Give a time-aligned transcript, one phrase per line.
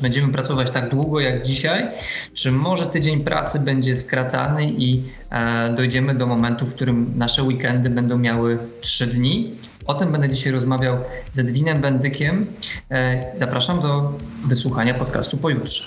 [0.00, 1.88] Czy będziemy pracować tak długo jak dzisiaj,
[2.34, 7.90] czy może tydzień pracy będzie skracany i e, dojdziemy do momentu, w którym nasze weekendy
[7.90, 9.54] będą miały 3 dni.
[9.86, 10.98] O tym będę dzisiaj rozmawiał
[11.32, 12.46] z Edwinem Bendykiem.
[12.90, 15.84] E, zapraszam do wysłuchania podcastu pojutrze.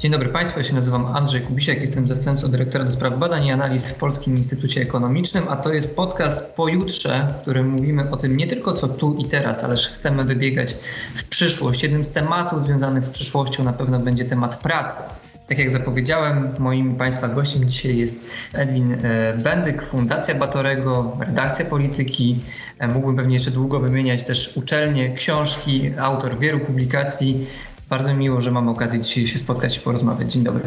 [0.00, 3.52] Dzień dobry Państwu, ja się nazywam Andrzej Kubisiak, jestem zastępcą dyrektora do spraw badań i
[3.52, 8.36] analiz w Polskim Instytucie Ekonomicznym, a to jest podcast pojutrze, w którym mówimy o tym
[8.36, 10.76] nie tylko co tu i teraz, ależ chcemy wybiegać
[11.14, 11.82] w przyszłość.
[11.82, 15.02] Jednym z tematów związanych z przyszłością na pewno będzie temat pracy.
[15.50, 22.44] Tak jak zapowiedziałem, moim Państwa gościem dzisiaj jest Edwin e, Bendyk, Fundacja Batorego, redakcja polityki.
[22.78, 27.46] E, mógłbym pewnie jeszcze długo wymieniać też uczelnie, książki, autor wielu publikacji.
[27.90, 30.32] Bardzo miło, że mam okazję dzisiaj się spotkać i porozmawiać.
[30.32, 30.62] Dzień dobry.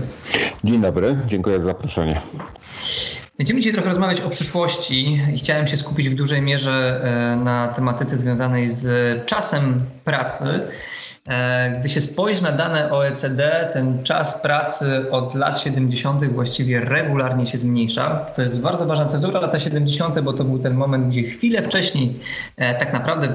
[0.64, 2.22] Dzień dobry, dziękuję za zaproszenie.
[3.38, 7.68] Będziemy dzisiaj trochę rozmawiać o przyszłości i chciałem się skupić w dużej mierze e, na
[7.68, 10.46] tematyce związanej z czasem pracy.
[11.28, 16.26] E, gdy się spojrzy na dane OECD, ten czas pracy od lat 70.
[16.26, 18.26] właściwie regularnie się zmniejsza.
[18.36, 22.20] To jest bardzo ważna cezura, lata 70., bo to był ten moment, gdzie chwilę wcześniej
[22.58, 23.34] e, tak naprawdę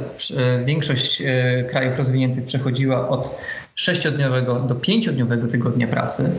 [0.65, 1.23] większość
[1.71, 3.31] krajów rozwiniętych przechodziła od
[3.75, 6.31] sześciodniowego do pięciodniowego tygodnia pracy.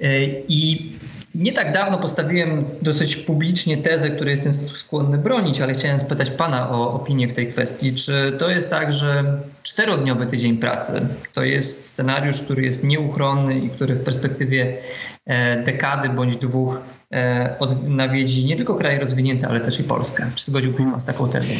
[0.00, 0.92] E, I
[1.34, 6.70] nie tak dawno postawiłem dosyć publicznie tezę, której jestem skłonny bronić, ale chciałem spytać Pana
[6.70, 7.94] o opinię w tej kwestii.
[7.94, 13.70] Czy to jest tak, że czterodniowy tydzień pracy to jest scenariusz, który jest nieuchronny i
[13.70, 14.78] który w perspektywie
[15.26, 16.80] e, dekady bądź dwóch
[17.12, 20.30] e, nawiedzi nie tylko kraje rozwinięte, ale też i Polskę?
[20.34, 21.52] Czy zgodziłby Pan z taką tezą?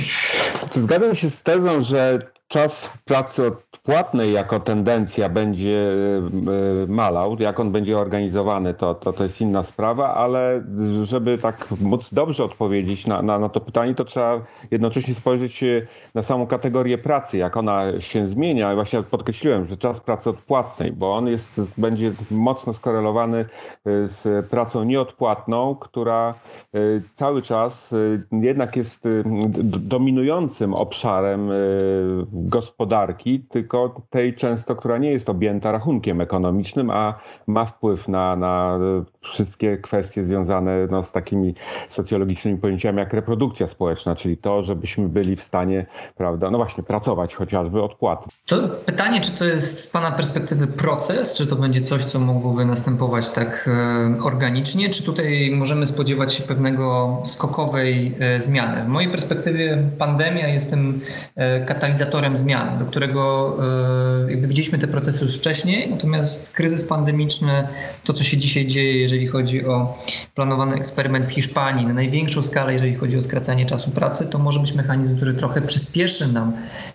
[0.75, 2.19] Zgadzam się z tezą, że
[2.49, 5.93] czas pracy odpłatnej jako tendencja będzie
[6.85, 10.65] e, malał, jak on będzie organizowany, to, to, to jest inna sprawa, ale
[11.03, 15.65] żeby tak móc dobrze odpowiedzieć na, na, na to pytanie, to trzeba jednocześnie spojrzeć
[16.15, 18.75] na samą kategorię pracy, jak ona się zmienia.
[18.75, 23.47] Właśnie podkreśliłem, że czas pracy odpłatnej, bo on jest, będzie mocno skorelowany e,
[24.09, 26.35] z pracą nieodpłatną, która
[26.75, 26.79] e,
[27.15, 27.95] cały czas
[28.33, 29.09] jednak jest
[29.63, 31.51] dominującym obszarem
[32.33, 37.15] gospodarki, tylko tej często, która nie jest objęta rachunkiem ekonomicznym, a
[37.47, 38.79] ma wpływ na, na
[39.21, 41.55] wszystkie kwestie związane no, z takimi
[41.89, 45.87] socjologicznymi pojęciami jak reprodukcja społeczna, czyli to, żebyśmy byli w stanie,
[46.17, 48.33] prawda, no właśnie, pracować chociażby odpłatnie.
[48.47, 52.65] To pytanie, czy to jest z Pana perspektywy proces, czy to będzie coś, co mogłoby
[52.65, 58.85] następować tak e, organicznie, czy tutaj możemy spodziewać się pewnego skokowej e, zmiany?
[58.85, 61.01] W mojej perspektywie pandemia jest tym
[61.37, 63.57] e, katalizatorem zmian, do którego
[64.29, 67.69] jakby widzieliśmy te procesy już wcześniej, natomiast kryzys pandemiczny,
[68.05, 69.99] to co się dzisiaj dzieje, jeżeli chodzi o
[70.35, 74.61] planowany eksperyment w Hiszpanii na największą skalę, jeżeli chodzi o skracanie czasu pracy, to może
[74.61, 76.53] być mechanizm, który trochę przyspieszy nam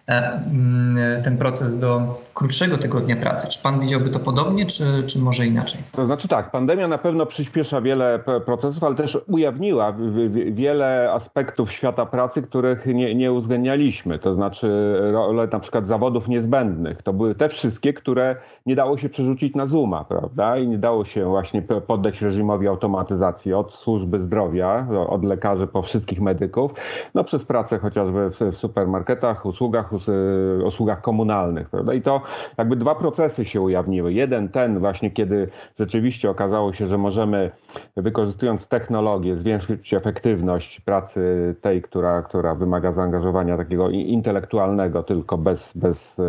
[0.07, 3.47] e, mm, ten proces do krótszego tygodnia pracy.
[3.47, 5.81] Czy pan widziałby to podobnie, czy, czy może inaczej?
[5.91, 9.95] To znaczy tak, pandemia na pewno przyspiesza wiele procesów, ale też ujawniła
[10.51, 14.19] wiele aspektów świata pracy, których nie, nie uwzględnialiśmy.
[14.19, 14.67] To znaczy
[15.11, 16.54] rolę na przykład zawodów niezbędnych.
[17.03, 18.35] To były te wszystkie, które
[18.66, 20.57] nie dało się przerzucić na Zooma, prawda?
[20.57, 26.21] I nie dało się właśnie poddać reżimowi automatyzacji od służby zdrowia, od lekarzy po wszystkich
[26.21, 26.71] medyków,
[27.13, 29.89] no przez pracę chociażby w supermarketach, usługach,
[30.66, 31.93] usługach komunalnych, prawda?
[31.93, 32.21] I to
[32.57, 34.13] jakby dwa procesy się ujawniły.
[34.13, 35.47] Jeden ten właśnie, kiedy
[35.79, 37.51] rzeczywiście okazało się, że możemy
[37.97, 46.19] wykorzystując technologię zwiększyć efektywność pracy tej, która, która wymaga zaangażowania takiego intelektualnego, tylko bez, bez
[46.19, 46.23] y,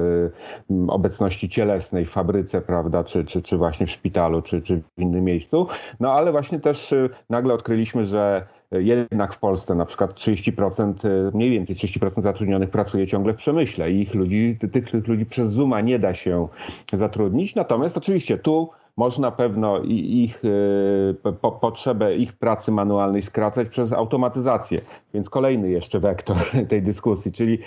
[0.88, 5.24] obecności cielesnej w fabryce, prawda, czy, czy, czy właśnie w szpitalu, czy, czy w innym
[5.24, 5.66] miejscu.
[6.00, 10.94] No ale właśnie też y, nagle odkryliśmy, że jednak w Polsce na przykład 30%,
[11.34, 15.52] mniej więcej 30% zatrudnionych pracuje ciągle w przemyśle i ich ludzi, tych, tych ludzi przez
[15.52, 16.48] Zuma nie da się
[16.92, 17.54] zatrudnić.
[17.54, 24.80] Natomiast oczywiście tu można pewno ich e, po, potrzebę ich pracy manualnej skracać przez automatyzację.
[25.14, 26.36] Więc kolejny jeszcze wektor
[26.68, 27.32] tej dyskusji.
[27.32, 27.58] Czyli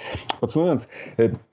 [0.42, 0.88] podsumowując,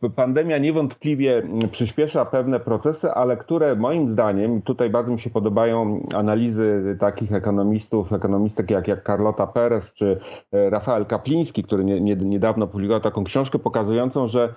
[0.03, 6.07] e, pandemia niewątpliwie przyspiesza pewne procesy, ale które moim zdaniem, tutaj bardzo mi się podobają
[6.15, 10.21] analizy takich ekonomistów, ekonomistek jak, jak Carlota Perez czy
[10.53, 14.55] e, Rafael Kapliński, który nie, nie, niedawno publikował taką książkę pokazującą, że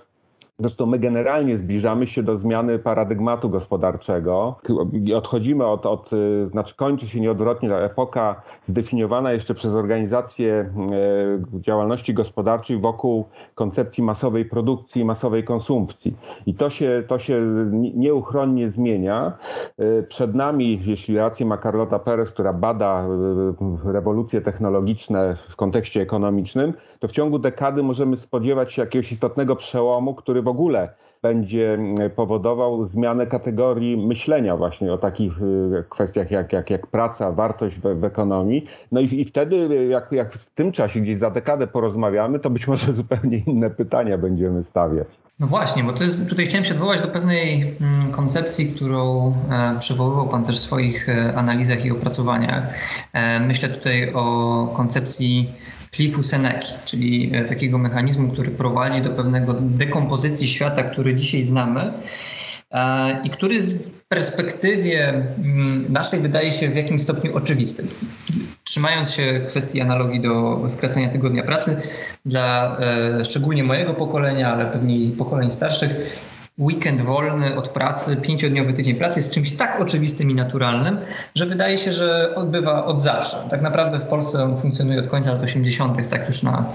[0.59, 4.55] Zresztą my generalnie zbliżamy się do zmiany paradygmatu gospodarczego.
[5.15, 6.09] Odchodzimy od, od,
[6.51, 10.69] znaczy kończy się nieodwrotnie ta epoka zdefiniowana jeszcze przez organizację
[11.53, 13.25] działalności gospodarczej wokół
[13.55, 16.17] koncepcji masowej produkcji i masowej konsumpcji.
[16.45, 17.41] I to się, to się
[17.95, 19.37] nieuchronnie zmienia.
[20.07, 23.07] Przed nami, jeśli rację ma Carlota Perez, która bada
[23.85, 30.15] rewolucje technologiczne w kontekście ekonomicznym, to w ciągu dekady możemy spodziewać się jakiegoś istotnego przełomu,
[30.15, 30.89] który w ogóle
[31.21, 31.77] będzie
[32.15, 37.99] powodował zmianę kategorii myślenia właśnie o takich y, kwestiach jak, jak, jak praca, wartość w,
[37.99, 38.65] w ekonomii.
[38.91, 42.67] No i, i wtedy, jak, jak w tym czasie gdzieś za dekadę porozmawiamy, to być
[42.67, 45.07] może zupełnie inne pytania będziemy stawiać.
[45.39, 49.79] No właśnie, bo to jest, tutaj chciałem się odwołać do pewnej mm, koncepcji, którą e,
[49.79, 52.63] przywoływał Pan też w swoich e, analizach i opracowaniach.
[53.13, 55.53] E, myślę tutaj o koncepcji
[55.91, 61.93] Cliffu Seneki, czyli e, takiego mechanizmu, który prowadzi do pewnego dekompozycji świata, który dzisiaj znamy
[62.71, 67.87] e, i który w perspektywie mm, naszej wydaje się w jakimś stopniu oczywistym.
[68.63, 71.81] Trzymając się kwestii analogii do skracania tygodnia pracy,
[72.25, 76.19] dla e, szczególnie mojego pokolenia, ale pewnie pokoleń starszych,
[76.59, 80.97] weekend wolny od pracy, pięciodniowy tydzień pracy jest czymś tak oczywistym i naturalnym,
[81.35, 83.37] że wydaje się, że odbywa od zawsze.
[83.49, 86.65] Tak naprawdę w Polsce on funkcjonuje od końca lat 80., tak już na,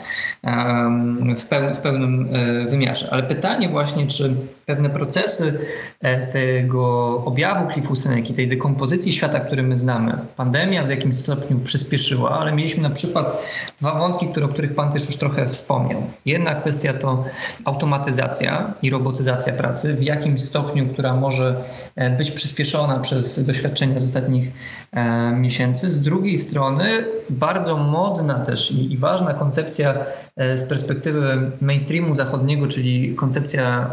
[1.37, 3.09] w, peł, w pełnym e, wymiarze.
[3.11, 4.35] Ale pytanie właśnie, czy
[4.67, 5.59] pewne procesy
[6.01, 12.41] e, tego objawu Seneki, tej dekompozycji świata, który my znamy, pandemia w jakimś stopniu przyspieszyła,
[12.41, 13.45] ale mieliśmy na przykład
[13.81, 16.03] dwa wątki, które, o których Pan też już trochę wspomniał.
[16.27, 17.25] Jedna kwestia to
[17.65, 21.65] automatyzacja i robotyzacja pracy pracy, w jakim stopniu, która może
[21.97, 24.53] e, być przyspieszona przez doświadczenia z ostatnich
[24.93, 25.91] e, miesięcy.
[25.91, 29.95] Z drugiej strony bardzo modna też i, ważna koncepcja
[30.37, 33.91] e, z perspektywy mainstreamu zachodniego, czyli koncepcja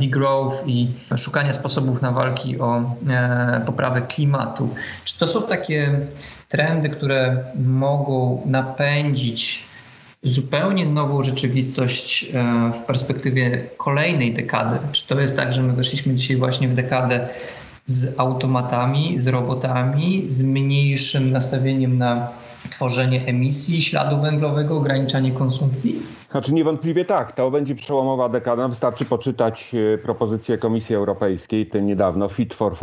[0.00, 2.96] degrowth i szukania sposobów na walki o
[3.66, 4.68] poprawę klimatu.
[5.04, 6.00] Czy to są takie
[6.48, 9.71] trendy, które mogą napędzić
[10.22, 14.78] zupełnie nową rzeczywistość e, w perspektywie kolejnej dekady.
[14.92, 17.28] Czy to jest tak, że my weszliśmy dzisiaj właśnie w dekadę
[17.84, 22.28] z automatami, z robotami, z mniejszym nastawieniem na
[22.72, 26.02] tworzenie emisji śladu węglowego, ograniczanie konsumpcji?
[26.30, 28.68] Znaczy niewątpliwie tak, to będzie przełomowa dekada.
[28.68, 32.76] Wystarczy poczytać e, propozycję Komisji Europejskiej, ten niedawno Fit for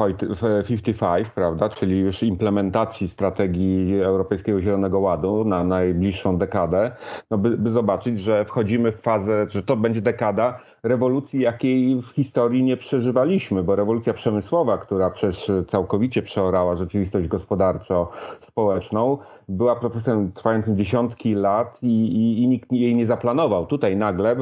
[0.67, 6.91] 55, prawda, czyli już implementacji strategii Europejskiego Zielonego Ładu na najbliższą dekadę,
[7.31, 12.07] no by, by zobaczyć, że wchodzimy w fazę, że to będzie dekada rewolucji, jakiej w
[12.07, 19.17] historii nie przeżywaliśmy, bo rewolucja przemysłowa, która przecież całkowicie przeorała rzeczywistość gospodarczo-społeczną,
[19.49, 23.65] była procesem trwającym dziesiątki lat i, i, i nikt jej nie zaplanował.
[23.65, 24.35] Tutaj nagle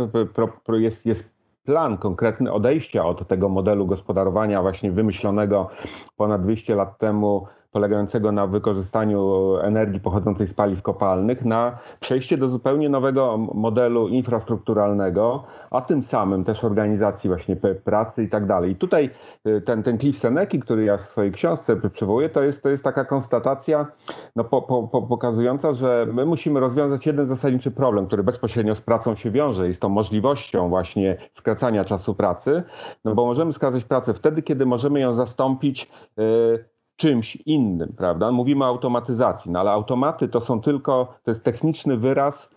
[0.69, 5.69] jest, jest plan konkretny odejścia od tego modelu gospodarowania właśnie wymyślonego
[6.17, 12.49] ponad 200 lat temu polegającego na wykorzystaniu energii pochodzącej z paliw kopalnych, na przejście do
[12.49, 18.71] zupełnie nowego modelu infrastrukturalnego, a tym samym też organizacji właśnie pracy i tak dalej.
[18.71, 19.09] I tutaj
[19.47, 22.83] y, ten, ten Cliff Seneki, który ja w swojej książce przywołuję, to jest, to jest
[22.83, 23.87] taka konstatacja
[24.35, 29.15] no, po, po, pokazująca, że my musimy rozwiązać jeden zasadniczy problem, który bezpośrednio z pracą
[29.15, 32.63] się wiąże i z tą możliwością właśnie skracania czasu pracy,
[33.05, 38.31] no bo możemy skracać pracę wtedy, kiedy możemy ją zastąpić yy, czymś innym, prawda?
[38.31, 42.56] Mówimy o automatyzacji, no ale automaty to są tylko, to jest techniczny wyraz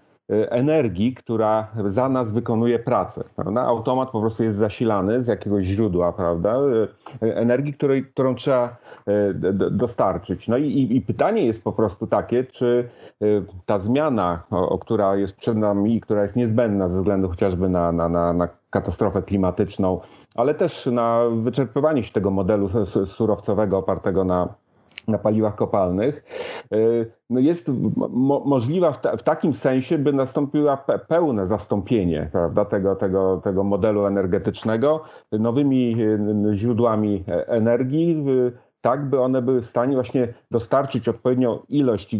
[0.50, 3.24] energii, która za nas wykonuje pracę.
[3.36, 3.60] Prawda?
[3.60, 6.56] Automat po prostu jest zasilany z jakiegoś źródła, prawda?
[7.22, 8.76] Y, energii, której, którą trzeba
[9.08, 9.34] y,
[9.70, 10.48] dostarczyć.
[10.48, 12.88] No i, i pytanie jest po prostu takie, czy
[13.66, 17.92] ta zmiana, o, o, która jest przed nami, która jest niezbędna ze względu chociażby na,
[17.92, 20.00] na, na, na katastrofę klimatyczną,
[20.34, 22.68] ale też na wyczerpywanie się tego modelu
[23.06, 24.54] surowcowego opartego na,
[25.08, 26.24] na paliwach kopalnych,
[26.74, 27.70] y, no jest
[28.10, 33.40] mo możliwa w, ta, w, takim sensie, by nastąpiło pe pełne zastąpienie prawda, tego, tego,
[33.44, 35.96] tego modelu energetycznego nowymi
[36.54, 38.24] źródłami e, energii,
[38.80, 42.18] tak by one były w stanie właśnie dostarczyć odpowiednią ilość y,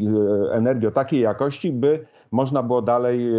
[0.53, 3.35] energii o takiej jakości, by można było dalej e,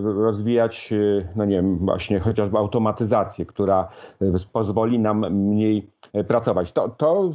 [0.00, 3.88] rozwijać, e, no nie wiem, właśnie chociażby automatyzację, która
[4.22, 5.90] e, pozwoli nam mniej
[6.28, 6.72] pracować.
[6.72, 7.32] To, to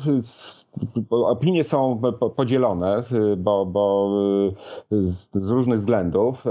[1.09, 2.01] opinie są
[2.35, 3.03] podzielone,
[3.37, 4.09] bo, bo
[5.33, 6.43] z różnych względów,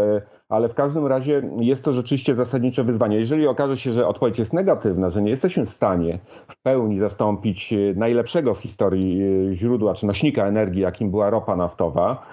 [0.53, 3.17] ale w każdym razie jest to rzeczywiście zasadnicze wyzwanie.
[3.17, 6.19] Jeżeli okaże się, że odpowiedź jest negatywna, że nie jesteśmy w stanie
[6.49, 12.27] w pełni zastąpić najlepszego w historii źródła czy nośnika energii, jakim była ropa naftowa,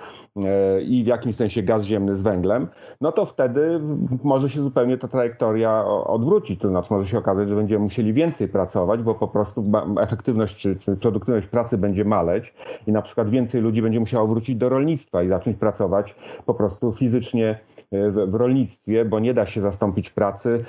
[0.87, 2.67] i w jakimś sensie gaz ziemny z węglem,
[3.01, 3.79] no to wtedy
[4.23, 6.61] może się zupełnie ta trajektoria odwrócić.
[6.61, 10.95] To znaczy może się okazać, że będziemy musieli więcej pracować, bo po prostu efektywność czy
[11.01, 12.53] produktywność pracy będzie maleć
[12.87, 16.93] i na przykład więcej ludzi będzie musiało wrócić do rolnictwa i zacząć pracować po prostu
[16.93, 17.59] fizycznie
[17.91, 20.65] w, w rolnictwie, bo nie da się zastąpić pracy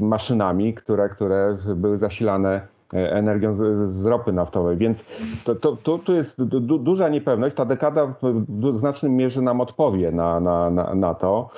[0.00, 2.60] maszynami, które, które były zasilane
[2.94, 3.56] E, energią
[3.86, 4.76] z, ropy naftowej.
[4.76, 5.04] Więc
[5.44, 7.56] to, to, to, tu jest du, duża niepewność.
[7.56, 8.14] Ta dekada
[8.48, 11.50] w znacznym mierze nam odpowie na, na, na, na to.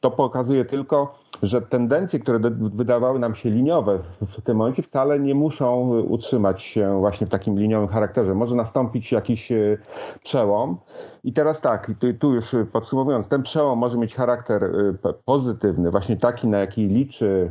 [0.00, 2.38] To pokazuje tylko, że tendencje, które
[2.74, 7.58] wydawały nam się liniowe w tym momencie, wcale nie muszą utrzymać się właśnie w takim
[7.58, 8.34] liniowym charakterze.
[8.34, 9.78] Może nastąpić jakiś e,
[10.22, 10.76] przełom.
[11.24, 14.72] I teraz tak, tu już podsumowując, ten przełom może mieć charakter
[15.24, 17.50] pozytywny, właśnie taki, na jaki liczy,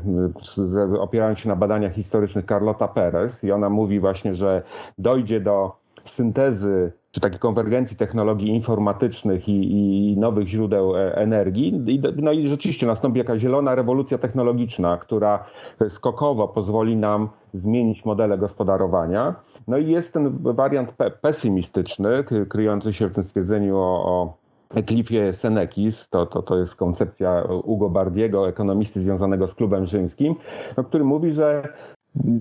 [0.99, 3.43] opierając się na badaniach historycznych Carlota Perez.
[3.43, 4.63] I ona mówi właśnie, że
[4.97, 9.71] dojdzie do syntezy czy takiej konwergencji technologii informatycznych i,
[10.11, 11.83] i nowych źródeł e, energii.
[11.87, 15.45] I, no i rzeczywiście nastąpi jakaś zielona rewolucja technologiczna, która
[15.89, 19.35] skokowo pozwoli nam zmienić modele gospodarowania.
[19.67, 25.33] No i jest ten wariant pe pesymistyczny, kryjący się w tym stwierdzeniu o, o Cliffie
[25.33, 30.35] Senekis, to, to, to jest koncepcja Ugo Bardiego, ekonomisty związanego z klubem rzymskim,
[30.77, 31.73] no, który mówi, że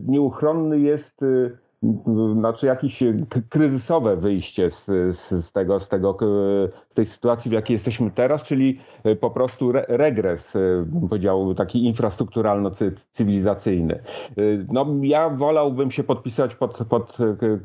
[0.06, 1.65] nieuchronny jest y,
[2.34, 3.02] znaczy jakieś
[3.48, 6.16] kryzysowe wyjście z, z, tego, z tego,
[6.90, 10.60] z tej sytuacji, w jakiej jesteśmy teraz, czyli e, po prostu re, regres, e,
[11.08, 13.94] powiedział, taki infrastrukturalno-cywilizacyjny.
[13.94, 14.02] E,
[14.72, 17.16] no, ja wolałbym się podpisać pod, pod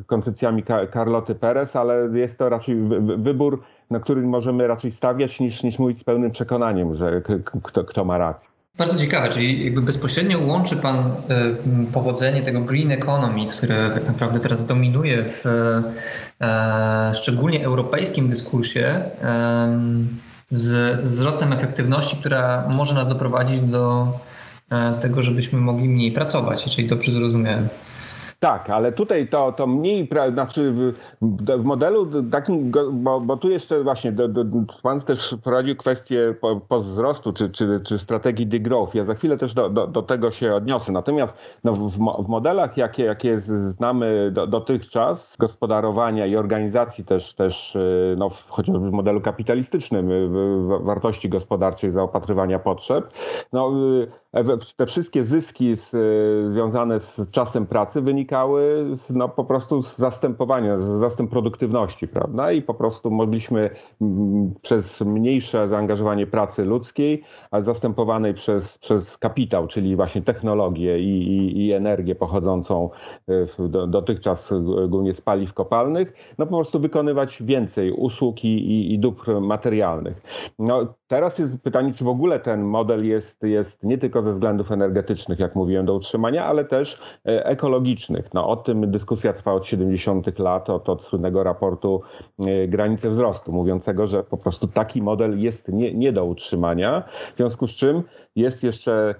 [0.05, 0.63] koncepcjami
[0.93, 2.75] Carloty Perez, ale jest to raczej
[3.17, 7.21] wybór, na który możemy raczej stawiać, niż, niż mówić z pełnym przekonaniem, że
[7.63, 8.60] kto, kto ma rację.
[8.81, 11.13] Bardzo ciekawe, czyli jakby bezpośrednio łączy Pan e,
[11.93, 15.45] powodzenie tego green economy, które tak naprawdę teraz dominuje w
[16.41, 19.01] e, szczególnie europejskim dyskursie,
[20.49, 24.07] z wzrostem efektywności, która może nas doprowadzić do
[24.71, 27.67] e, tego, żebyśmy mogli mniej pracować, jeżeli dobrze zrozumiałem.
[28.41, 30.93] Tak, ale tutaj to, to mniej, znaczy w,
[31.61, 34.45] w modelu takim, bo, bo tu jeszcze właśnie do, do,
[34.83, 36.35] Pan też prowadził kwestię
[36.67, 38.95] pozwrostu czy, czy, czy strategii degrowth.
[38.95, 40.91] Ja za chwilę też do, do, do tego się odniosę.
[40.91, 41.89] Natomiast no, w,
[42.25, 48.89] w modelach, jakie, jakie znamy do, dotychczas, gospodarowania i organizacji też, też y, no, chociażby
[48.89, 50.29] w modelu kapitalistycznym, y,
[50.83, 53.13] wartości gospodarczej zaopatrywania potrzeb,
[53.53, 53.71] no,
[54.30, 54.30] y,
[54.75, 55.89] te wszystkie zyski z,
[56.53, 62.51] związane z czasem pracy wynikały no, po prostu z zastępowania, z wzrostem produktywności, prawda?
[62.51, 63.69] I po prostu mogliśmy
[64.61, 71.65] przez mniejsze zaangażowanie pracy ludzkiej, a zastępowanej przez, przez kapitał, czyli właśnie technologię i, i,
[71.65, 72.89] i energię pochodzącą
[73.27, 74.53] e, do, dotychczas
[74.87, 80.21] głównie z paliw kopalnych, no po prostu wykonywać więcej usług i, i, i dóbr materialnych.
[80.59, 84.71] No, teraz jest pytanie, czy w ogóle ten model jest, jest nie tylko ze względów
[84.71, 88.33] energetycznych, jak mówiłem, do utrzymania, ale też e, ekologicznych.
[88.33, 90.39] No, o tym dyskusja trwa od 70.
[90.39, 92.01] lat, od, od słynnego raportu
[92.39, 97.37] e, Granice Wzrostu, mówiącego, że po prostu taki model jest nie, nie do utrzymania, w
[97.37, 98.03] związku z czym
[98.35, 99.15] jest jeszcze,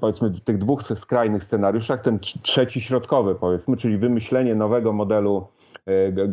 [0.00, 5.46] powiedzmy, w tych dwóch skrajnych scenariuszach ten trzeci środkowy, powiedzmy, czyli wymyślenie nowego modelu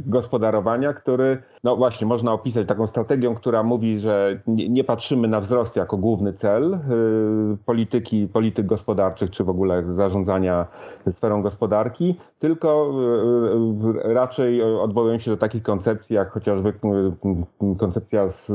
[0.06, 5.76] gospodarowania, który, no właśnie, można opisać taką strategią, która mówi, że nie, patrzymy na wzrost
[5.76, 6.80] jako główny cel e,
[7.66, 10.68] polityki, polityk gospodarczych, czy w ogóle zarządzania
[11.10, 12.94] sferą gospodarki, tylko
[14.04, 16.74] e, raczej odwołują się do takich koncepcji, jak chociażby
[17.80, 18.52] koncepcja z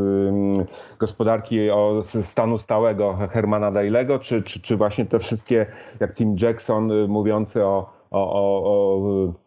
[0.98, 5.66] gospodarki o stanu stałego Hermana Dailego, czy, czy, czy właśnie te wszystkie,
[6.00, 9.45] jak Tim Jackson mówiący o, o, o, o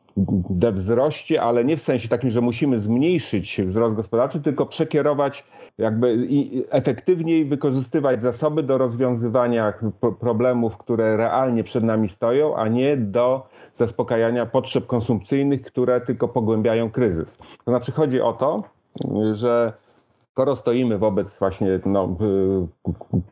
[0.73, 5.43] wzroście, ale nie w sensie takim, że musimy zmniejszyć wzrost gospodarczy, tylko przekierować,
[5.77, 6.27] jakby
[6.69, 9.73] efektywniej wykorzystywać zasoby do rozwiązywania
[10.19, 16.91] problemów, które realnie przed nami stoją, a nie do zaspokajania potrzeb konsumpcyjnych, które tylko pogłębiają
[16.91, 17.37] kryzys.
[17.37, 18.63] To znaczy chodzi o to,
[19.33, 19.73] że
[20.39, 22.15] skoro stoimy wobec właśnie no,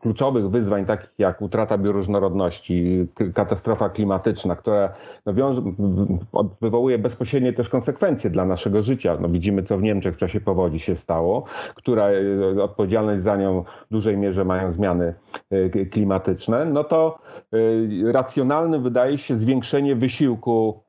[0.00, 4.94] kluczowych wyzwań, takich jak utrata bioróżnorodności, katastrofa klimatyczna, która
[5.26, 5.32] no,
[6.60, 9.18] wywołuje bezpośrednie też konsekwencje dla naszego życia.
[9.20, 12.08] No, widzimy, co w Niemczech w czasie powodzi się stało, która
[12.56, 15.14] e, odpowiedzialność za nią w dużej mierze mają zmiany
[15.50, 17.18] e, klimatyczne, no to
[17.52, 20.80] e, racjonalne wydaje się zwiększenie wysiłku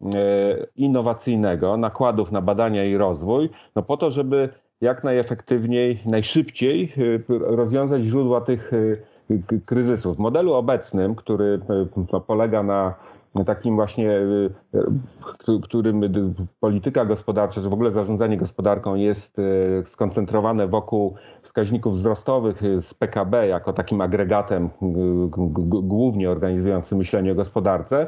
[0.76, 4.50] innowacyjnego, nakładów na badania i rozwój, no po to, żeby
[4.82, 9.04] jak najefektywniej, najszybciej y, rozwiązać źródła tych y,
[9.66, 10.16] kryzysów.
[10.18, 11.60] W modelu obecnym, który
[12.16, 12.96] y, polega na
[13.46, 14.12] takim właśnie,
[15.64, 16.02] którym
[16.60, 19.38] polityka gospodarcza, że w ogóle zarządzanie gospodarką jest
[19.84, 24.70] skoncentrowane wokół wskaźników wzrostowych z PKB jako takim agregatem
[25.82, 28.08] głównie organizującym myślenie o gospodarce,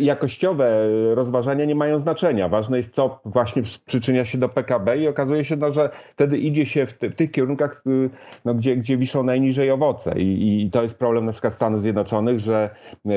[0.00, 2.48] jakościowe rozważania nie mają znaczenia.
[2.48, 6.66] Ważne jest, co właśnie przyczynia się do PKB i okazuje się, no, że wtedy idzie
[6.66, 8.10] się w, tych kierunkach, y,
[8.44, 10.20] no, gdzie, gdzie wiszą najniżej owoce.
[10.20, 12.70] I, I, to jest problem na przykład Stanów Zjednoczonych, że
[13.06, 13.10] y,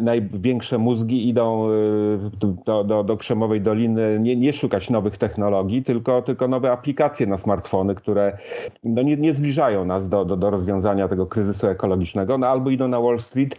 [0.00, 2.18] największe mózgi idą y,
[2.66, 4.18] do, do, do Krzemowej Doliny.
[4.20, 8.38] Nie, nie szukać nowych technologii, tylko, tylko nowe aplikacje na smartfony, które
[8.84, 12.88] no, nie, nie zbliżają nas do, do, do rozwiązania tego kryzysu ekologicznego, no, albo idą
[12.88, 13.56] na Wall Street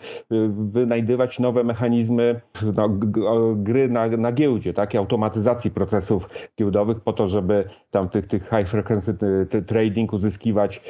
[0.49, 2.41] wynajdywać nowe mechanizmy
[2.75, 2.89] no,
[3.55, 8.67] gry na, na giełdzie, tak, automatyzacji procesów giełdowych po to, żeby tam tych, tych high
[8.67, 9.17] frequency
[9.67, 10.81] trading uzyskiwać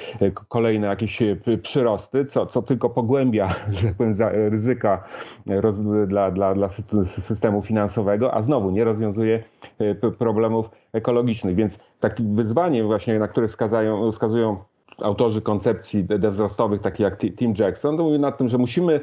[0.47, 1.19] kolejne jakieś
[1.61, 3.47] przyrosty, co, co tylko pogłębia,
[4.17, 5.03] tak ryzyka
[6.07, 6.69] dla, dla, dla
[7.05, 9.43] systemu finansowego, a znowu nie rozwiązuje
[9.79, 11.55] e, problemów ekologicznych.
[11.55, 14.57] Więc takim wyzwaniem właśnie, na które wskazają, wskazują
[15.01, 18.99] autorzy koncepcji dewzrostowych, takich jak Tim Jackson, to mówią na tym, że musimy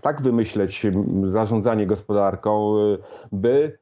[0.00, 0.86] tak wymyśleć
[1.24, 2.74] zarządzanie gospodarką,
[3.32, 3.78] by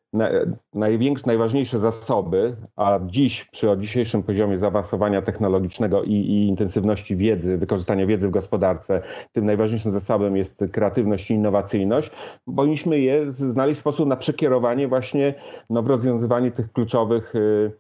[0.75, 8.07] największe, najważniejsze zasoby, a dziś przy dzisiejszym poziomie zaawansowania technologicznego i, i, intensywności wiedzy, wykorzystania
[8.07, 9.03] wiedzy w gospodarce,
[9.33, 12.11] tym najważniejszym zasobem jest kreatywność i innowacyjność,
[12.57, 15.35] powinniśmy je znaleźć sposób na przekierowanie właśnie
[15.71, 17.73] no, w rozwiązywanie tych kluczowych y, y,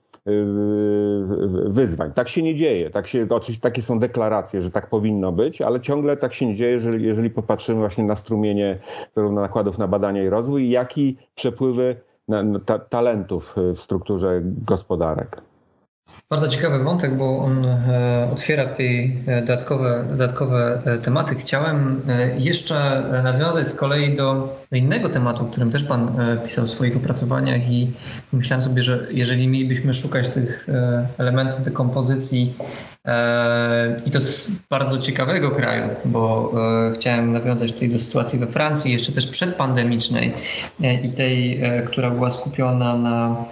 [1.66, 2.12] wyzwań.
[2.12, 2.90] Tak się nie dzieje.
[2.90, 6.56] Tak się, oczywiście takie są deklaracje, że tak powinno być, ale ciągle tak się nie
[6.56, 8.78] dzieje, jeżeli, jeżeli popatrzymy właśnie na strumienie
[9.16, 11.96] zarówno nakładów na badania i rozwój, jak i przepływy
[12.66, 15.42] ta, talentów w strukturze gospodarek.
[16.30, 21.34] Bardzo ciekawy wątek, bo on e, otwiera tutaj e, dodatkowe, dodatkowe e, tematy.
[21.34, 22.02] Chciałem
[22.38, 27.70] jeszcze nawiązać z kolei do innego tematu, o którym też Pan pisał w swoich opracowaniach
[27.70, 27.92] i
[28.32, 30.66] myślałem sobie, że jeżeli mielibyśmy szukać tych
[31.18, 32.54] elementów dekompozycji
[34.06, 36.52] i to z bardzo ciekawego kraju, bo
[36.94, 40.32] chciałem nawiązać tutaj do sytuacji we Francji, jeszcze też przedpandemicznej
[41.02, 43.44] i tej, która była skupiona na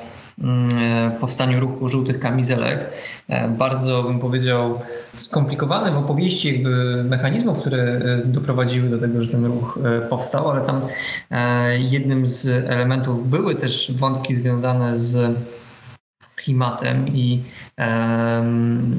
[1.21, 2.91] powstaniu ruchu żółtych kamizelek.
[3.29, 4.81] E, bardzo bym powiedział
[5.17, 10.51] skomplikowane w opowieści jakby mechanizmów, które e, doprowadziły do tego, że ten ruch e, powstał,
[10.51, 10.81] ale tam
[11.79, 15.37] jednym z elementów były też wątki związane z
[16.37, 17.43] klimatem i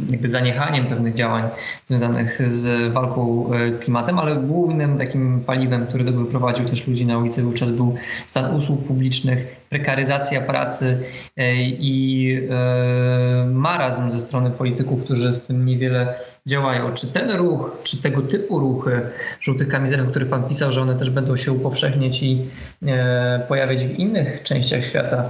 [0.10, 1.44] jakby zaniechaniem pewnych działań
[1.86, 7.42] związanych z walką e, klimatem, ale głównym takim paliwem, który wyprowadził też ludzi na ulicę
[7.42, 11.00] wówczas był stan usług publicznych, prekaryzacja pracy
[11.38, 16.14] e, i e, marazm ze strony polityków, którzy z tym niewiele
[16.48, 16.94] działają.
[16.94, 19.02] Czy ten ruch, czy tego typu ruchy
[19.42, 22.42] żółtych kamizelek, o których Pan pisał, że one też będą się upowszechniać i
[23.48, 25.30] pojawiać w innych częściach świata,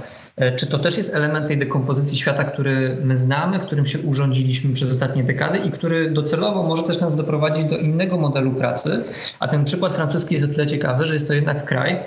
[0.56, 4.72] czy to też jest element tej dekompozycji świata, który my znamy, w którym się urządziliśmy
[4.72, 9.04] przez ostatnie dekady i który docelowo może też nas doprowadzić do innego modelu pracy?
[9.38, 12.00] A ten przykład francuski jest o tyle ciekawy, że jest to jednak kraj,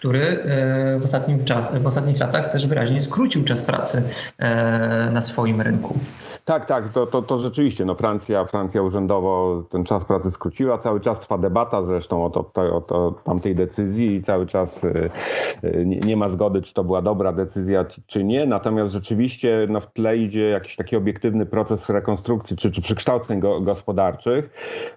[0.00, 4.02] który e, w, ostatnim czas, w ostatnich latach też wyraźnie skrócił czas pracy
[4.38, 5.98] e, na swoim rynku.
[6.44, 7.84] Tak, tak, to, to, to rzeczywiście.
[7.84, 10.78] No Francja, Francja urzędowo ten czas pracy skróciła.
[10.78, 15.10] Cały czas trwa debata zresztą o, to, o, o tamtej decyzji i cały czas y,
[15.86, 18.46] nie, nie ma zgody, czy to była dobra decyzja, czy nie.
[18.46, 23.60] Natomiast rzeczywiście no, w tle idzie jakiś taki obiektywny proces rekonstrukcji czy, czy przekształceń go,
[23.60, 24.50] gospodarczych,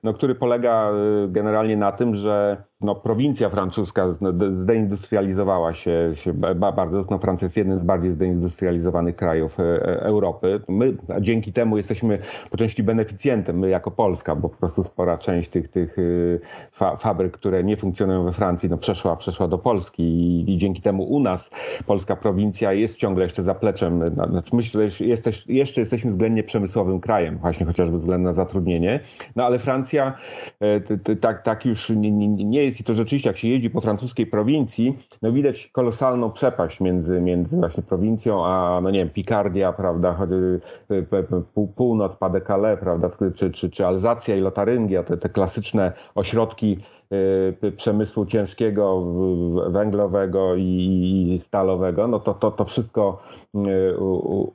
[0.04, 0.92] no, który polega
[1.28, 4.16] generalnie na tym, że no, prowincja francuska
[4.52, 6.34] zdeindustrializowała się, się
[6.76, 7.06] bardzo.
[7.12, 10.62] No, Francja jest jednym z bardziej zdeindustrializowanych krajów e, e, Europy.
[10.68, 12.20] My dzięki temu jesteśmy
[12.52, 16.40] po części beneficjentem, my jako Polska, bo po prostu spora część tych, tych y,
[16.72, 20.82] fa fabryk, które nie funkcjonują we Francji, no, przeszła, przeszła do Polski i, i dzięki
[20.82, 21.52] temu u nas
[21.86, 24.16] polska prowincja jest ciągle jeszcze zapleczem.
[24.16, 29.00] No, znaczy myślę, że jesteś, jeszcze jesteśmy względnie przemysłowym krajem, właśnie chociażby względem na zatrudnienie.
[29.36, 30.14] No ale Francja
[30.60, 33.82] e, tak, tak już nie, nie jest jest i to rzeczywiście, jak się jeździ po
[33.82, 39.74] francuskiej prowincji, no widać kolosalną przepaść między, między właśnie prowincją, a no nie wiem, Picardia,
[39.74, 40.18] prawda,
[41.76, 47.03] północ, Pas-de-Calais, prawda, czy, czy, czy Alzacja i Lotaryngia, te, te klasyczne ośrodki y,
[47.78, 49.04] przemysłu ciężkiego,
[49.68, 53.24] węglowego i stalowego, no to, to, to wszystko
[53.56, 53.60] y,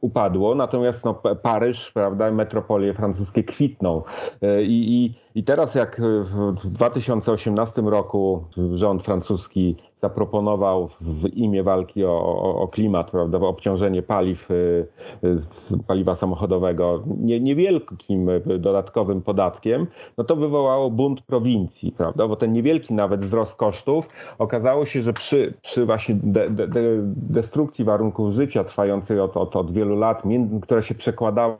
[0.01, 0.55] upadło.
[0.55, 4.03] Natomiast no, Paryż, prawda, metropolie francuskie kwitną.
[4.43, 12.05] Y, I, i I teraz jak w 2018 roku rząd francuski zaproponował w imię walki
[12.05, 14.87] o, o, klimat, prawda, obciążenie paliw, y,
[15.25, 15.39] y,
[15.87, 19.87] paliwa samochodowego nie, niewielkim dodatkowym podatkiem,
[20.19, 24.09] no to wywołało bunt prowincji, prawda, bo ten niewielki nawet wzrost kosztów
[24.39, 26.81] okazało się, że przy, przy właśnie de, de, de
[27.17, 30.23] destrukcji warunków życia trwającej od, od, od wielu lat,
[30.63, 31.59] która się przekładała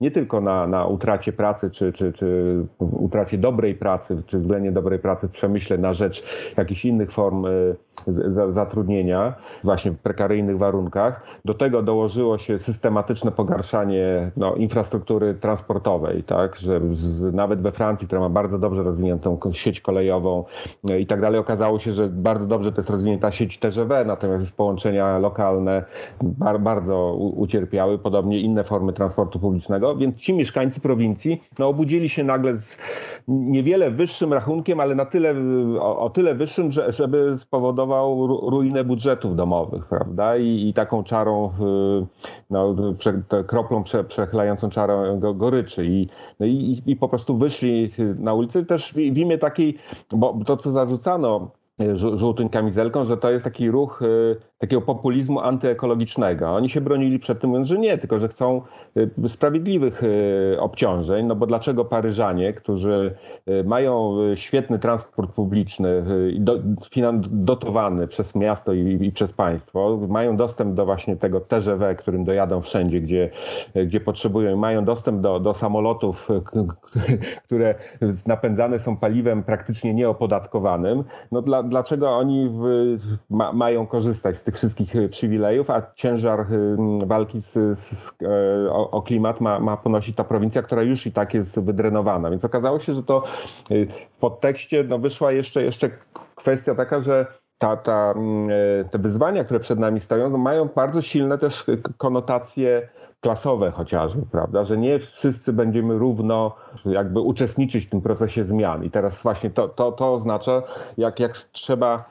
[0.00, 4.98] nie tylko na, na utracie pracy, czy, czy, czy utracie dobrej pracy, czy względnie dobrej
[4.98, 6.22] pracy w przemyśle na rzecz
[6.56, 7.46] jakichś innych form
[8.08, 9.34] y, zatrudnienia,
[9.64, 11.22] właśnie w prekaryjnych warunkach.
[11.44, 18.06] Do tego dołożyło się systematyczne pogarszanie no, infrastruktury transportowej, tak, że z, nawet we Francji,
[18.06, 20.44] która ma bardzo dobrze rozwiniętą sieć kolejową
[20.90, 24.52] e, i tak dalej, okazało się, że bardzo dobrze to jest rozwinięta sieć TGV, natomiast
[24.52, 25.84] połączenia lokalne
[26.22, 32.24] bar, bardzo ucierpiały, podobnie inne formy transportu publicznego, więc ci mieszkańcy prowincji no, obudzili się
[32.24, 32.78] nagle z
[33.28, 35.34] niewiele wyższym rachunkiem, ale na tyle,
[35.80, 37.36] o, o tyle wyższym, że, żeby
[37.92, 40.36] spowodował ruinę budżetów domowych, prawda?
[40.36, 42.06] I, i taką czarą, y,
[42.50, 44.04] no, prze, kroplą prze,
[44.70, 45.86] czarą goryczy.
[45.86, 46.08] I,
[46.40, 49.78] no i, i po prostu wyszli na ulicę też w, w imię takiej,
[50.10, 55.40] bo to co zarzucano y, żółtym kamizelką, że to jest taki ruch y, takiego populizmu
[55.40, 56.50] antyekologicznego.
[56.50, 58.62] Oni się bronili przed tym, mówiąc, że nie, tylko że chcą
[58.96, 60.02] y, sprawiedliwych
[60.58, 63.14] obciążeń, no bo dlaczego Paryżanie, którzy
[63.64, 66.04] mają świetny transport publiczny,
[67.30, 73.00] dotowany przez miasto i, przez państwo, mają dostęp do właśnie tego TGV, którym dojadą wszędzie,
[73.00, 73.30] gdzie,
[73.86, 76.28] gdzie potrzebują, mają dostęp do, do samolotów,
[77.44, 77.74] które
[78.26, 82.96] napędzane są paliwem praktycznie nieopodatkowanym, no dla, dlaczego oni w,
[83.30, 88.72] ma, mają korzystać z tych wszystkich y, przywilejów, a ciężar y, walki z, z, e,
[88.72, 92.30] o, o, klimat ma, ma ponosić ta prowincja, która już i tak jest wydrenowana.
[92.30, 93.24] Więc okazało się, że to
[93.70, 95.90] w podtekście no, wyszła jeszcze, jeszcze
[96.34, 97.26] kwestia taka, że
[97.58, 101.64] ta, ta, mm, e, te wyzwania, które przed nami stoją, no, mają bardzo silne też
[101.96, 102.88] konotacje
[103.22, 106.54] klasowe chociażby, prawda, że nie wszyscy będziemy równo
[106.84, 108.84] jakby uczestniczyć w tym procesie zmian.
[108.84, 110.62] I teraz właśnie to, to, to oznacza,
[110.98, 112.04] jak, jak trzeba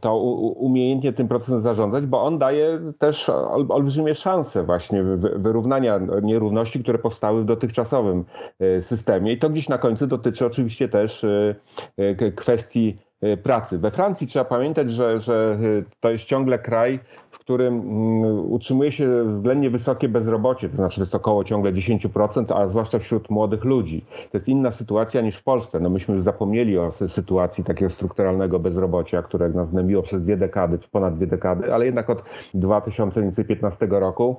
[0.00, 0.16] to
[0.56, 3.28] umiejętnie tym procesem zarządzać, bo on daje też
[3.68, 5.02] olbrzymie szanse właśnie
[5.36, 8.24] wyrównania nierówności, które powstały w dotychczasowym
[8.60, 9.32] e, systemie.
[9.32, 11.54] I to gdzieś na końcu dotyczy oczywiście też e,
[11.96, 12.98] e, kwestii
[13.42, 13.78] pracy.
[13.78, 15.58] We Francji trzeba pamiętać, że, że
[16.00, 17.00] to jest ciągle kraj,
[17.48, 22.98] którym mm, utrzymuje się względnie wysokie bezrobocie, to znaczy jest około ciągle 10%, a zwłaszcza
[22.98, 24.04] wśród młodych ludzi.
[24.30, 25.80] To jest inna sytuacja niż w Polsce.
[25.80, 30.78] No myśmy już zapomnieli o sytuacji takiego strukturalnego bezrobocia, które nas gnębiło przez dwie dekady,
[30.78, 32.22] czy ponad dwie dekady, ale jednak od
[32.54, 34.36] 2015 roku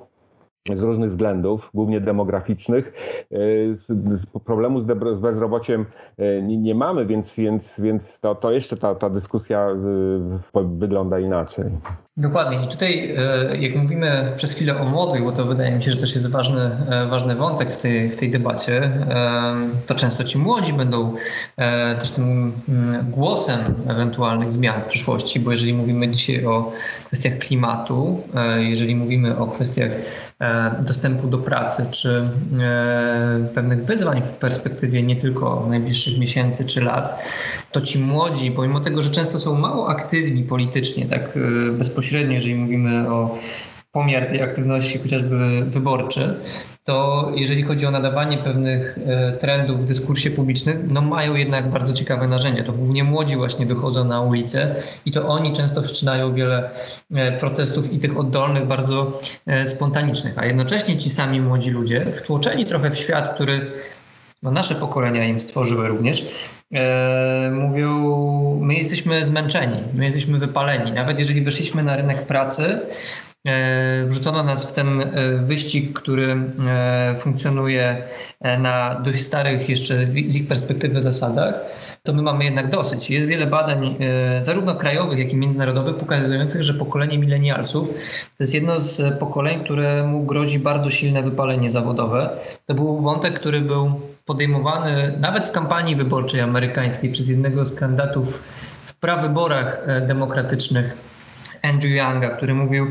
[0.76, 2.92] z różnych względów, głównie demograficznych,
[3.32, 4.84] e, problemu z
[5.20, 5.86] bezrobociem
[6.18, 9.68] e, nie mamy, więc, więc, więc to, to jeszcze ta, ta dyskusja
[10.54, 11.64] e, wygląda inaczej.
[12.20, 12.64] Dokładnie.
[12.64, 13.14] I tutaj,
[13.60, 16.70] jak mówimy przez chwilę o młodych, bo to wydaje mi się, że też jest ważny,
[17.10, 18.90] ważny wątek w tej, w tej debacie,
[19.86, 21.14] to często ci młodzi będą
[21.98, 26.72] też tym mm, głosem ewentualnych zmian w przyszłości, bo jeżeli mówimy dzisiaj o
[27.06, 28.22] kwestiach klimatu,
[28.58, 29.90] jeżeli mówimy o kwestiach
[30.40, 32.28] E, dostępu do pracy, czy
[32.60, 37.22] e, pewnych wyzwań w perspektywie nie tylko najbliższych miesięcy czy lat,
[37.72, 41.72] to ci młodzi, pomimo tego, że często są mało aktywni politycznie, tak e,
[42.10, 43.38] bezpośrednio, jeżeli mówimy o
[43.92, 46.34] pomiar tej aktywności chociażby wyborczy,
[46.84, 51.92] to jeżeli chodzi o nadawanie pewnych e, trendów w dyskursie publicznym, no mają jednak bardzo
[51.92, 52.64] ciekawe narzędzia.
[52.64, 54.74] To głównie młodzi właśnie wychodzą na ulicę
[55.06, 56.70] i to oni często wszczynają wiele
[57.14, 62.66] e, protestów i tych oddolnych, bardzo e, spontanicznych, a jednocześnie ci sami młodzi ludzie, wtłoczeni
[62.66, 63.66] trochę w świat, który
[64.42, 66.26] no nasze pokolenia im stworzyły również,
[66.72, 70.92] e, mówią, my jesteśmy zmęczeni, my jesteśmy wypaleni.
[70.92, 72.80] Nawet jeżeli wyszliśmy na rynek pracy,
[73.46, 76.36] E, wrzucono nas w ten e, wyścig, który
[76.68, 78.02] e, funkcjonuje
[78.58, 79.94] na dość starych jeszcze
[80.26, 81.54] z ich perspektywy zasadach,
[82.02, 83.10] to my mamy jednak dosyć.
[83.10, 83.96] Jest wiele badań,
[84.42, 87.88] zarówno krajowych, jak i międzynarodowych, pokazujących, że pokolenie milenialsów
[88.38, 92.30] to jest jedno z pokoleń, któremu grozi bardzo silne wypalenie zawodowe.
[92.66, 98.42] To był wątek, który był podejmowany nawet w kampanii wyborczej amerykańskiej przez jednego z kandydatów
[98.86, 100.96] w prawyborach demokratycznych
[101.62, 102.86] Andrew Younga, który mówił: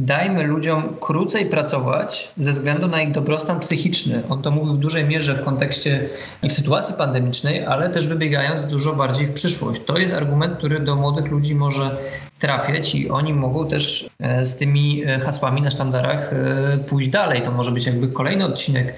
[0.00, 4.22] Dajmy ludziom krócej pracować ze względu na ich dobrostan psychiczny.
[4.28, 6.08] On to mówił w dużej mierze w kontekście
[6.42, 9.84] i w sytuacji pandemicznej, ale też wybiegając dużo bardziej w przyszłość.
[9.84, 11.96] To jest argument, który do młodych ludzi może
[12.38, 17.42] trafiać i oni mogą też e, z tymi e, hasłami na sztandarach e, pójść dalej.
[17.42, 18.94] To może być jakby kolejny odcinek,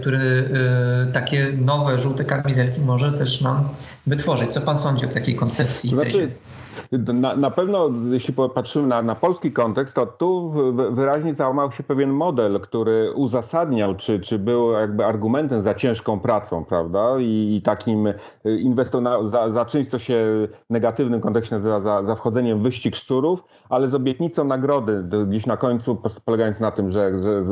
[0.00, 0.48] który
[1.12, 3.68] takie nowe żółte kamizelki może też nam
[4.06, 4.50] wytworzyć.
[4.50, 5.90] Co pan sądzi o takiej koncepcji?
[5.90, 6.30] Znaczy,
[6.92, 10.43] na, na pewno, jeśli popatrzymy na, na polski kontekst, to tu
[10.90, 16.64] wyraźnie załamał się pewien model, który uzasadniał, czy, czy był jakby argumentem za ciężką pracą,
[16.64, 17.18] prawda?
[17.20, 18.08] I, i takim
[18.44, 22.96] inwestorem za, za czymś, co się w negatywnym kontekście nazywa za, za wchodzeniem w wyścig
[22.96, 27.44] szczurów, ale z obietnicą nagrody gdzieś na końcu, polegając na tym, że, że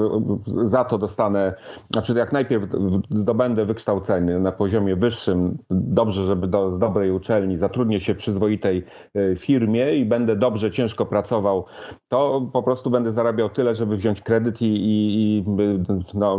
[0.62, 1.54] za to dostanę,
[1.92, 2.64] znaczy jak najpierw
[3.10, 8.84] zdobędę wykształcenie na poziomie wyższym, dobrze, żeby do, z dobrej uczelni, zatrudnię się w przyzwoitej
[9.14, 11.64] e, firmie i będę dobrze, ciężko pracował,
[12.08, 15.44] to po prostu będę zarabiał tyle, żeby wziąć kredyt i, i, i
[16.14, 16.38] no,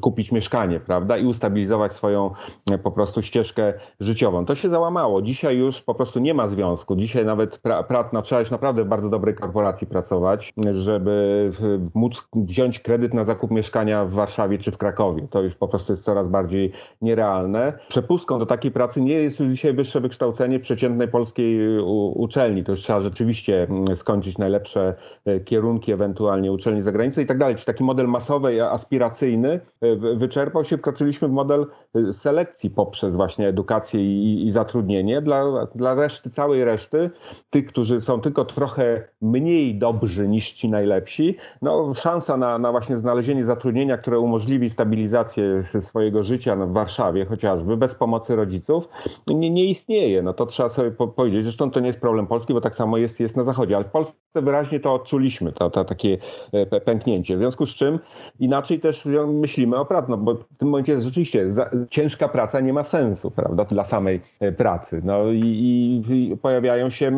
[0.00, 1.16] kupić mieszkanie, prawda?
[1.16, 2.30] I ustabilizować swoją
[2.70, 4.46] e, po prostu ścieżkę życiową.
[4.46, 5.22] To się załamało.
[5.22, 6.96] Dzisiaj już po prostu nie ma związku.
[6.96, 11.50] Dzisiaj nawet pra, prac, no, trzeba naprawdę bardzo dobrej korporacji pracować, żeby
[11.94, 15.28] móc wziąć kredyt na zakup mieszkania w Warszawie czy w Krakowie.
[15.30, 17.78] To już po prostu jest coraz bardziej nierealne.
[17.88, 21.78] Przepustką do takiej pracy nie jest już dzisiaj wyższe wykształcenie przeciętnej polskiej
[22.14, 22.64] uczelni.
[22.64, 26.90] To już trzeba rzeczywiście mm, skończyć najlepsze e, kierunki, ewentualnie uczelni za
[27.22, 27.56] i tak dalej.
[27.56, 33.48] Czy taki model masowy, aspiracyjny e, wyczerpał się, wkroczyliśmy w model e, selekcji poprzez właśnie
[33.48, 37.10] edukację i, i zatrudnienie dla, dla reszty, całej reszty,
[37.50, 42.98] tych, którzy są tylko trochę mniej dobrzy niż ci najlepsi, no szansa na, na właśnie
[42.98, 48.88] znalezienie zatrudnienia, które umożliwi stabilizację swojego życia w Warszawie chociażby, bez pomocy rodziców,
[49.26, 50.22] nie, nie istnieje.
[50.22, 51.42] No to trzeba sobie powiedzieć.
[51.42, 53.90] Zresztą to nie jest problem Polski, bo tak samo jest, jest na Zachodzie, ale w
[53.90, 56.18] Polsce wyraźnie to odczuliśmy, to, to takie
[56.52, 57.36] e, pęknięcie.
[57.36, 57.98] W związku z czym
[58.40, 61.46] inaczej też myślimy o pracy, no bo w tym momencie rzeczywiście
[61.90, 65.02] ciężka praca nie ma sensu, prawda, dla samej e, pracy.
[65.04, 67.10] No i, i pojawiają się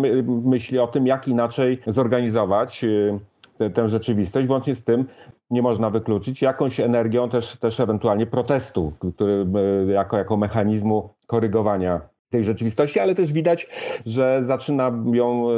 [0.44, 5.04] myśli o tym, jak inaczej zorganizować e, tę rzeczywistość, włącznie z tym
[5.50, 9.46] nie można wykluczyć jakąś energią też, też ewentualnie protestu, który
[9.88, 13.68] jako, jako mechanizmu korygowania tej rzeczywistości, ale też widać,
[14.06, 15.48] że zaczyna ją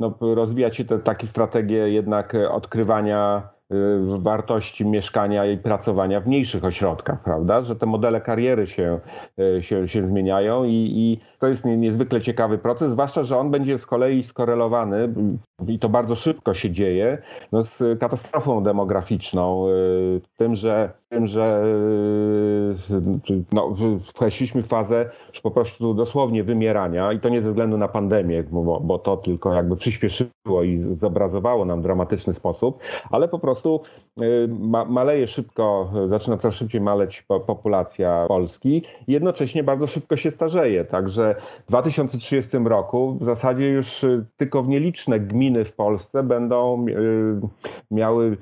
[0.00, 3.53] no, rozwijać się te takie strategie jednak odkrywania Y,
[4.18, 7.62] wartości mieszkania i pracowania w mniejszych ośrodkach, prawda?
[7.62, 9.00] Że te modele kariery się,
[9.58, 13.78] y, się, się zmieniają i, i to jest niezwykle ciekawy proces, zwłaszcza, że on będzie
[13.78, 15.14] z kolei skorelowany
[15.66, 17.18] i to bardzo szybko się dzieje
[17.52, 21.64] no, z katastrofą demograficzną, y, tym, że, tym, że
[23.52, 28.42] no, w fazę już po prostu dosłownie wymierania i to nie ze względu na pandemię,
[28.42, 32.78] bo, bo to tylko jakby przyspieszyło i zobrazowało nam w dramatyczny sposób,
[33.10, 33.80] ale po prostu prostu
[34.22, 40.84] y, ma, maleje szybko, zaczyna coraz szybciej maleć populacja Polski jednocześnie bardzo szybko się starzeje.
[40.84, 46.86] Także w 2030 roku w zasadzie już y, tylko w nieliczne gminy w Polsce będą
[46.88, 46.94] y,
[47.90, 48.36] miały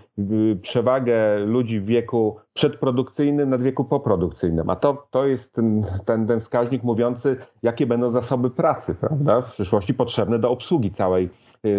[0.62, 4.70] przewagę ludzi w wieku przedprodukcyjnym nad wieku poprodukcyjnym.
[4.70, 9.52] A to, to jest ten, ten, ten wskaźnik mówiący, jakie będą zasoby pracy prawda, w
[9.52, 11.28] przyszłości potrzebne do obsługi całej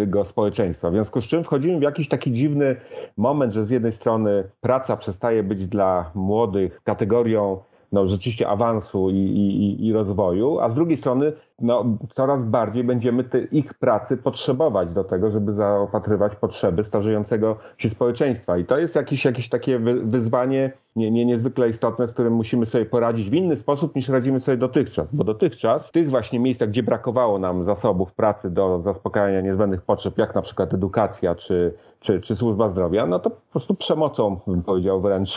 [0.06, 0.90] go społeczeństwa.
[0.90, 2.76] W związku z czym wchodzimy w jakiś taki dziwny
[3.16, 7.58] moment, że z jednej strony praca przestaje być dla młodych kategorią
[7.92, 13.24] no, rzeczywiście awansu i, i, i rozwoju, a z drugiej strony no, coraz bardziej będziemy
[13.24, 18.58] te, ich pracy potrzebować do tego, żeby zaopatrywać potrzeby starzejącego się społeczeństwa.
[18.58, 22.86] I to jest jakieś, jakieś takie wyzwanie nie, nie, niezwykle istotne, z którym musimy sobie
[22.86, 25.14] poradzić w inny sposób niż radzimy sobie dotychczas.
[25.14, 30.18] Bo dotychczas w tych właśnie miejscach, gdzie brakowało nam zasobów pracy do zaspokajania niezbędnych potrzeb,
[30.18, 34.62] jak na przykład edukacja czy, czy, czy służba zdrowia, no to po prostu przemocą, bym
[34.62, 35.36] powiedział wręcz,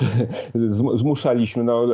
[0.96, 1.64] zmuszaliśmy.
[1.64, 1.86] No,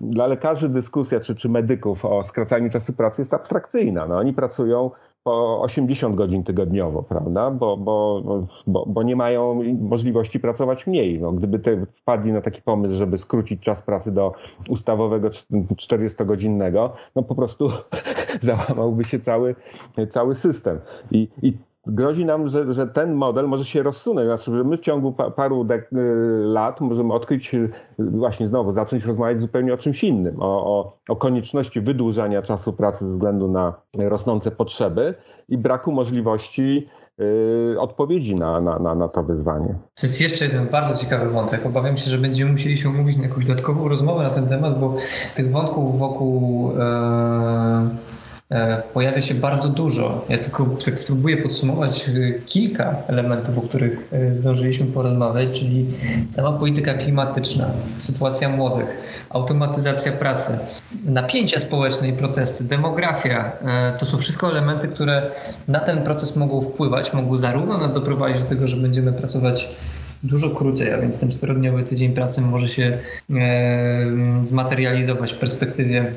[0.00, 3.67] dla lekarzy dyskusja czy, czy medyków o skracaniu czasu pracy jest abstrakcyjna.
[4.08, 4.90] No, oni pracują
[5.28, 7.50] po 80 godzin tygodniowo, prawda?
[7.50, 8.22] Bo, bo,
[8.66, 11.20] bo, bo nie mają możliwości pracować mniej.
[11.20, 14.32] No, gdyby te wpadli na taki pomysł, żeby skrócić czas pracy do
[14.68, 15.28] ustawowego
[15.76, 17.70] 40-godzinnego, no po prostu
[18.42, 19.54] załamałby się cały,
[20.08, 20.78] cały system.
[21.10, 21.52] I, i
[21.88, 24.26] grozi nam, że, że ten model może się rozsunąć.
[24.26, 25.86] Znaczy, że my w ciągu paru y,
[26.44, 31.16] lat możemy odkryć, y, właśnie znowu zacząć rozmawiać zupełnie o czymś innym, o, o, o
[31.16, 35.14] konieczności wydłużania czasu pracy ze względu na rosnące potrzeby
[35.48, 36.88] i braku możliwości
[37.20, 39.74] y, odpowiedzi na, na, na, na, to wyzwanie.
[39.94, 41.66] To jest jeszcze jeden bardzo ciekawy wątek.
[41.66, 44.94] Obawiam się, że będziemy musieli się umówić na jakąś dodatkową rozmowę na ten temat, bo
[45.34, 46.72] tych wątków wokół.
[46.72, 48.17] Yy
[48.94, 50.24] pojawia się bardzo dużo.
[50.28, 52.12] Ja tylko tak spróbuję podsumować e,
[52.46, 55.86] kilka elementów, o których zdążyliśmy porozmawiać, czyli
[56.28, 58.86] sama polityka klimatyczna, sytuacja młodych,
[59.30, 60.58] automatyzacja pracy,
[61.04, 63.52] napięcia społeczne i protesty, demografia.
[63.98, 65.30] To są wszystko elementy, które
[65.68, 69.68] na ten proces mogą wpływać, mogą zarówno nas doprowadzić do tego, że będziemy pracować
[70.22, 72.98] dużo krócej, a więc ten czterodniowy tydzień pracy może się
[74.42, 76.12] zmaterializować w perspektywie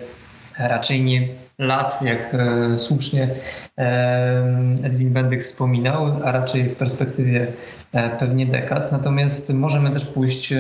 [0.60, 1.28] raczej nie
[1.62, 3.30] lat, jak e, słusznie
[3.78, 4.44] e,
[4.84, 7.48] Edwin Bendyk wspominał, a raczej w perspektywie
[7.92, 8.92] e, pewnie dekad.
[8.92, 10.54] Natomiast możemy też pójść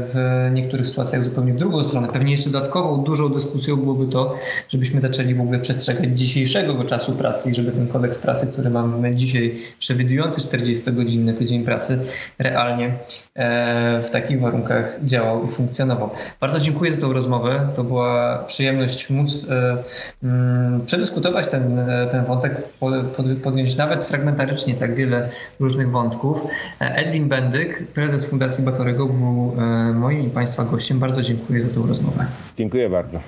[0.00, 2.08] w niektórych sytuacjach zupełnie w drugą stronę.
[2.12, 4.34] Pewnie jeszcze dodatkową, dużą dyskusją byłoby to,
[4.68, 9.14] żebyśmy zaczęli w ogóle przestrzegać dzisiejszego czasu pracy i żeby ten kodeks pracy, który mamy
[9.14, 11.98] dzisiaj, przewidujący 40-godzinny tydzień pracy,
[12.38, 12.94] realnie
[14.02, 16.10] w takich warunkach działał i funkcjonował.
[16.40, 17.68] Bardzo dziękuję za tą rozmowę.
[17.76, 19.46] To była przyjemność móc
[20.86, 21.80] przedyskutować ten,
[22.10, 22.52] ten wątek,
[23.42, 25.28] podjąć nawet fragmentarycznie tak wiele
[25.60, 26.46] różnych wątków.
[26.80, 30.98] Edwin Bendyk, prezes Fundacji Batorego, był e, moim i Państwa gościem.
[30.98, 32.26] Bardzo dziękuję za tę rozmowę.
[32.58, 33.18] Dziękuję bardzo.